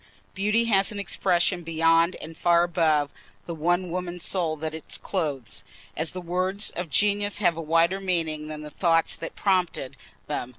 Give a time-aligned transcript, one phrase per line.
[0.33, 3.11] Beauty has an expression beyond and far above
[3.45, 5.63] the one woman's soul that it clothes,
[5.95, 9.95] as the words of genius have a wider meaning than the thought that prompted
[10.25, 10.49] them.